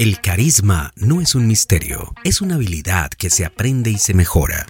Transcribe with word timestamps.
El 0.00 0.22
carisma 0.22 0.92
no 0.96 1.20
es 1.20 1.34
un 1.34 1.46
misterio, 1.46 2.14
es 2.24 2.40
una 2.40 2.54
habilidad 2.54 3.10
que 3.10 3.28
se 3.28 3.44
aprende 3.44 3.90
y 3.90 3.98
se 3.98 4.14
mejora. 4.14 4.66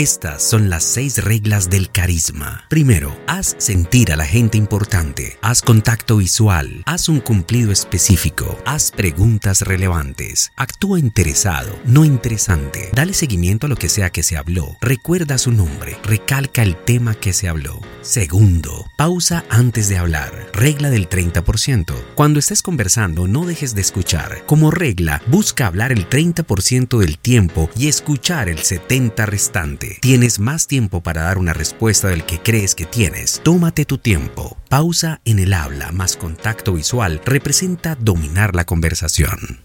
Estas 0.00 0.42
son 0.42 0.70
las 0.70 0.82
seis 0.82 1.22
reglas 1.22 1.68
del 1.68 1.90
carisma. 1.90 2.64
Primero, 2.70 3.14
haz 3.26 3.54
sentir 3.58 4.12
a 4.12 4.16
la 4.16 4.24
gente 4.24 4.56
importante. 4.56 5.36
Haz 5.42 5.60
contacto 5.60 6.16
visual. 6.16 6.82
Haz 6.86 7.10
un 7.10 7.20
cumplido 7.20 7.70
específico. 7.70 8.58
Haz 8.64 8.92
preguntas 8.92 9.60
relevantes. 9.60 10.52
Actúa 10.56 10.98
interesado, 10.98 11.78
no 11.84 12.06
interesante. 12.06 12.88
Dale 12.94 13.12
seguimiento 13.12 13.66
a 13.66 13.68
lo 13.68 13.76
que 13.76 13.90
sea 13.90 14.08
que 14.08 14.22
se 14.22 14.38
habló. 14.38 14.78
Recuerda 14.80 15.36
su 15.36 15.52
nombre. 15.52 15.98
Recalca 16.02 16.62
el 16.62 16.76
tema 16.76 17.14
que 17.14 17.34
se 17.34 17.50
habló. 17.50 17.78
Segundo, 18.00 18.86
pausa 18.96 19.44
antes 19.50 19.90
de 19.90 19.98
hablar. 19.98 20.32
Regla 20.54 20.88
del 20.88 21.10
30%. 21.10 21.94
Cuando 22.14 22.38
estés 22.38 22.62
conversando, 22.62 23.28
no 23.28 23.44
dejes 23.44 23.74
de 23.74 23.82
escuchar. 23.82 24.46
Como 24.46 24.70
regla, 24.70 25.20
busca 25.26 25.66
hablar 25.66 25.92
el 25.92 26.08
30% 26.08 26.96
del 26.96 27.18
tiempo 27.18 27.68
y 27.76 27.88
escuchar 27.88 28.48
el 28.48 28.60
70% 28.60 29.26
restante. 29.26 29.89
Tienes 30.00 30.38
más 30.38 30.66
tiempo 30.66 31.00
para 31.02 31.22
dar 31.22 31.38
una 31.38 31.52
respuesta 31.52 32.08
del 32.08 32.24
que 32.24 32.40
crees 32.40 32.74
que 32.74 32.86
tienes. 32.86 33.40
Tómate 33.42 33.84
tu 33.84 33.98
tiempo. 33.98 34.56
Pausa 34.68 35.20
en 35.24 35.38
el 35.38 35.52
habla 35.52 35.92
más 35.92 36.16
contacto 36.16 36.74
visual 36.74 37.20
representa 37.24 37.94
dominar 37.94 38.54
la 38.54 38.64
conversación. 38.64 39.60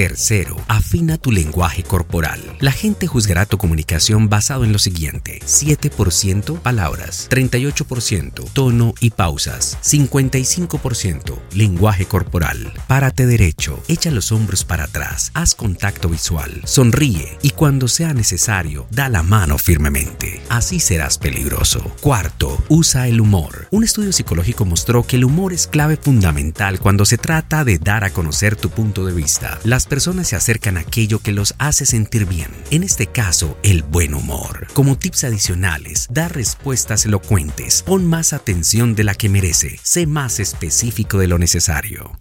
Tercero, 0.00 0.56
afina 0.66 1.18
tu 1.18 1.30
lenguaje 1.30 1.82
corporal. 1.82 2.40
La 2.58 2.72
gente 2.72 3.06
juzgará 3.06 3.44
tu 3.44 3.58
comunicación 3.58 4.30
basado 4.30 4.64
en 4.64 4.72
lo 4.72 4.78
siguiente: 4.78 5.40
7% 5.44 6.58
palabras, 6.58 7.28
38% 7.28 8.50
tono 8.54 8.94
y 9.00 9.10
pausas, 9.10 9.76
55% 9.82 11.38
lenguaje 11.52 12.06
corporal. 12.06 12.72
Párate 12.86 13.26
derecho, 13.26 13.82
echa 13.88 14.10
los 14.10 14.32
hombros 14.32 14.64
para 14.64 14.84
atrás, 14.84 15.32
haz 15.34 15.54
contacto 15.54 16.08
visual, 16.08 16.62
sonríe 16.64 17.36
y 17.42 17.50
cuando 17.50 17.86
sea 17.86 18.14
necesario, 18.14 18.86
da 18.90 19.10
la 19.10 19.22
mano 19.22 19.58
firmemente. 19.58 20.40
Así 20.48 20.80
serás 20.80 21.18
peligroso. 21.18 21.94
Cuarto, 22.00 22.64
usa 22.70 23.06
el 23.06 23.20
humor. 23.20 23.68
Un 23.70 23.84
estudio 23.84 24.14
psicológico 24.14 24.64
mostró 24.64 25.02
que 25.02 25.16
el 25.16 25.26
humor 25.26 25.52
es 25.52 25.66
clave 25.66 25.98
fundamental 25.98 26.80
cuando 26.80 27.04
se 27.04 27.18
trata 27.18 27.64
de 27.64 27.78
dar 27.78 28.04
a 28.04 28.14
conocer 28.14 28.56
tu 28.56 28.70
punto 28.70 29.04
de 29.04 29.12
vista. 29.12 29.58
Las 29.62 29.89
personas 29.90 30.28
se 30.28 30.36
acercan 30.36 30.78
a 30.78 30.80
aquello 30.80 31.18
que 31.18 31.32
los 31.32 31.54
hace 31.58 31.84
sentir 31.84 32.24
bien. 32.24 32.48
En 32.70 32.82
este 32.82 33.06
caso, 33.06 33.58
el 33.62 33.82
buen 33.82 34.14
humor. 34.14 34.68
Como 34.72 34.96
tips 34.96 35.24
adicionales, 35.24 36.06
da 36.10 36.28
respuestas 36.28 37.04
elocuentes. 37.04 37.82
Pon 37.82 38.06
más 38.06 38.32
atención 38.32 38.94
de 38.94 39.04
la 39.04 39.14
que 39.14 39.28
merece. 39.28 39.78
Sé 39.82 40.06
más 40.06 40.40
específico 40.40 41.18
de 41.18 41.26
lo 41.26 41.38
necesario. 41.38 42.12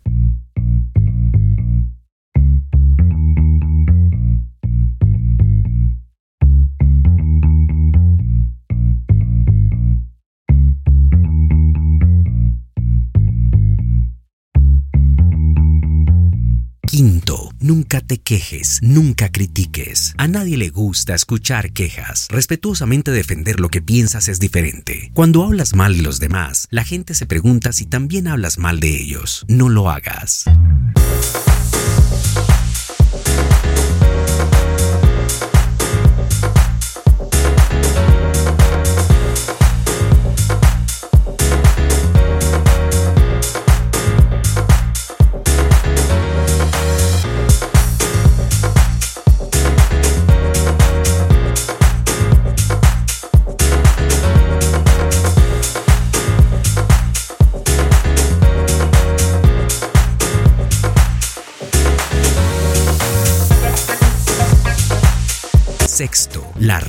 Quinto, 17.00 17.54
nunca 17.62 18.02
te 18.02 18.18
quejes, 18.18 18.80
nunca 18.82 19.32
critiques. 19.32 20.14
A 20.18 20.28
nadie 20.28 20.58
le 20.58 20.68
gusta 20.68 21.16
escuchar 21.16 21.72
quejas. 21.72 22.28
Respetuosamente 22.30 23.10
defender 23.12 23.62
lo 23.62 23.70
que 23.70 23.82
piensas 23.82 24.28
es 24.28 24.38
diferente. 24.38 25.10
Cuando 25.14 25.46
hablas 25.46 25.76
mal 25.76 25.96
de 25.96 26.04
los 26.04 26.20
demás, 26.20 26.68
la 26.72 26.84
gente 26.84 27.14
se 27.14 27.26
pregunta 27.26 27.72
si 27.72 27.86
también 27.86 28.28
hablas 28.28 28.58
mal 28.58 28.82
de 28.82 28.90
ellos. 28.90 29.46
No 29.48 29.70
lo 29.70 29.90
hagas. 29.90 30.44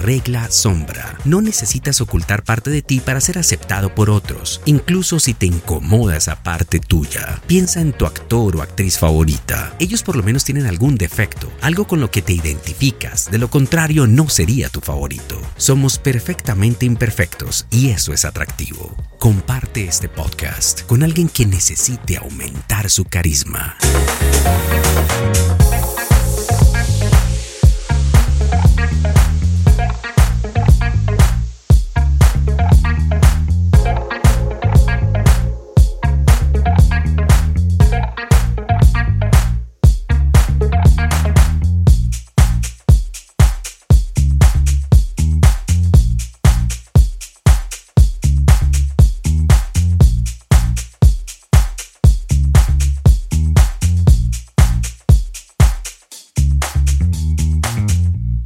Regla 0.00 0.50
sombra. 0.50 1.16
No 1.24 1.40
necesitas 1.40 2.00
ocultar 2.00 2.42
parte 2.42 2.70
de 2.70 2.82
ti 2.82 3.00
para 3.00 3.20
ser 3.20 3.38
aceptado 3.38 3.94
por 3.94 4.10
otros, 4.10 4.60
incluso 4.64 5.20
si 5.20 5.34
te 5.34 5.46
incomoda 5.46 6.16
esa 6.16 6.42
parte 6.42 6.80
tuya. 6.80 7.40
Piensa 7.46 7.80
en 7.80 7.92
tu 7.92 8.06
actor 8.06 8.56
o 8.56 8.62
actriz 8.62 8.98
favorita. 8.98 9.74
Ellos 9.78 10.02
por 10.02 10.16
lo 10.16 10.22
menos 10.22 10.44
tienen 10.44 10.66
algún 10.66 10.96
defecto, 10.96 11.52
algo 11.60 11.86
con 11.86 12.00
lo 12.00 12.10
que 12.10 12.22
te 12.22 12.32
identificas. 12.32 13.30
De 13.30 13.38
lo 13.38 13.48
contrario, 13.48 14.06
no 14.06 14.28
sería 14.28 14.68
tu 14.68 14.80
favorito. 14.80 15.40
Somos 15.56 15.98
perfectamente 15.98 16.86
imperfectos 16.86 17.66
y 17.70 17.90
eso 17.90 18.12
es 18.12 18.24
atractivo. 18.24 18.96
Comparte 19.18 19.84
este 19.84 20.08
podcast 20.08 20.82
con 20.86 21.02
alguien 21.02 21.28
que 21.28 21.46
necesite 21.46 22.16
aumentar 22.16 22.90
su 22.90 23.04
carisma. 23.04 23.76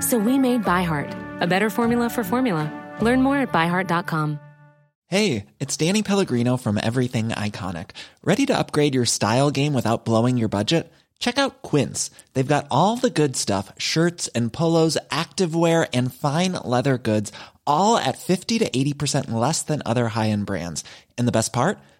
So 0.00 0.18
we 0.18 0.38
made 0.38 0.64
ByHeart, 0.64 1.40
a 1.40 1.46
better 1.46 1.70
formula 1.70 2.10
for 2.10 2.24
formula. 2.24 2.70
Learn 3.00 3.22
more 3.22 3.36
at 3.36 3.52
byheart.com. 3.52 4.40
Hey, 5.06 5.46
it's 5.58 5.76
Danny 5.76 6.04
Pellegrino 6.04 6.56
from 6.56 6.78
Everything 6.78 7.30
Iconic. 7.30 7.90
Ready 8.22 8.46
to 8.46 8.56
upgrade 8.56 8.94
your 8.94 9.06
style 9.06 9.50
game 9.50 9.74
without 9.74 10.04
blowing 10.04 10.38
your 10.38 10.48
budget? 10.48 10.92
Check 11.18 11.36
out 11.36 11.62
Quince. 11.62 12.12
They've 12.32 12.46
got 12.46 12.68
all 12.70 12.96
the 12.96 13.10
good 13.10 13.36
stuff 13.36 13.72
shirts 13.76 14.28
and 14.36 14.52
polos, 14.52 14.96
activewear, 15.10 15.88
and 15.92 16.14
fine 16.14 16.52
leather 16.64 16.96
goods, 16.96 17.32
all 17.66 17.96
at 17.96 18.18
50 18.18 18.60
to 18.60 18.70
80% 18.70 19.32
less 19.32 19.62
than 19.62 19.82
other 19.84 20.06
high 20.08 20.30
end 20.30 20.46
brands. 20.46 20.84
And 21.18 21.26
the 21.26 21.32
best 21.32 21.52
part? 21.52 21.80